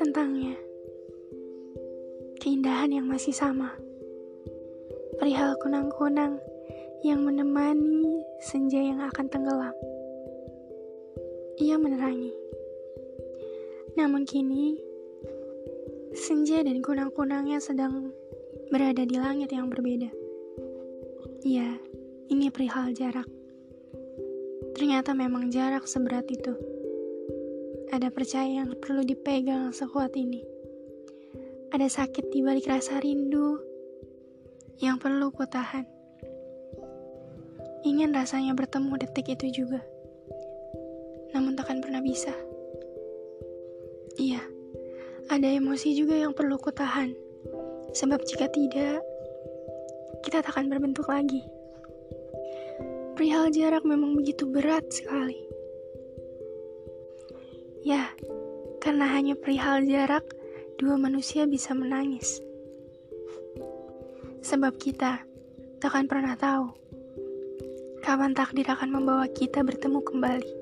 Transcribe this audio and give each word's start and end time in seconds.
Tentangnya, 0.00 0.56
keindahan 2.40 2.96
yang 2.96 3.04
masih 3.04 3.36
sama, 3.36 3.76
perihal 5.20 5.52
kunang-kunang 5.60 6.40
yang 7.04 7.20
menemani 7.20 8.24
senja 8.40 8.80
yang 8.80 9.04
akan 9.04 9.28
tenggelam. 9.28 9.76
Ia 11.60 11.76
menerangi, 11.76 12.32
namun 14.00 14.24
kini 14.24 14.80
senja 16.16 16.64
dan 16.64 16.80
kunang-kunangnya 16.80 17.60
sedang 17.60 18.08
berada 18.72 19.04
di 19.04 19.20
langit 19.20 19.52
yang 19.52 19.68
berbeda. 19.68 20.08
Iya, 21.44 21.76
ini 22.32 22.48
perihal 22.48 22.96
jarak. 22.96 23.41
Ternyata 24.72 25.12
memang 25.12 25.52
jarak 25.52 25.84
seberat 25.84 26.28
itu. 26.32 26.56
Ada 27.92 28.08
percaya 28.08 28.64
yang 28.64 28.72
perlu 28.80 29.04
dipegang 29.04 29.68
sekuat 29.70 30.16
ini. 30.16 30.40
Ada 31.72 31.88
sakit 31.88 32.32
di 32.32 32.40
balik 32.40 32.68
rasa 32.68 33.00
rindu 33.00 33.60
yang 34.80 34.96
perlu 34.96 35.28
ku 35.32 35.44
tahan. 35.44 35.84
Ingin 37.84 38.16
rasanya 38.16 38.56
bertemu 38.56 38.96
detik 38.96 39.36
itu 39.36 39.64
juga. 39.64 39.80
Namun 41.36 41.56
takkan 41.56 41.84
pernah 41.84 42.00
bisa. 42.00 42.32
Iya, 44.16 44.40
ada 45.28 45.48
emosi 45.48 45.96
juga 45.96 46.16
yang 46.16 46.36
perlu 46.36 46.60
ku 46.60 46.72
tahan. 46.72 47.12
Sebab 47.92 48.24
jika 48.24 48.48
tidak, 48.48 49.04
kita 50.24 50.40
takkan 50.40 50.68
berbentuk 50.68 51.08
lagi. 51.08 51.44
Perihal 53.22 53.54
jarak 53.54 53.86
memang 53.86 54.18
begitu 54.18 54.50
berat 54.50 54.82
sekali. 54.90 55.38
Ya, 57.86 58.10
karena 58.82 59.06
hanya 59.14 59.38
perihal 59.38 59.86
jarak, 59.86 60.26
dua 60.74 60.98
manusia 60.98 61.46
bisa 61.46 61.70
menangis. 61.70 62.42
Sebab 64.42 64.74
kita 64.74 65.22
takkan 65.78 66.10
pernah 66.10 66.34
tahu 66.34 66.74
kapan 68.02 68.34
takdir 68.34 68.66
akan 68.66 68.90
membawa 68.90 69.30
kita 69.30 69.62
bertemu 69.62 70.02
kembali. 70.02 70.61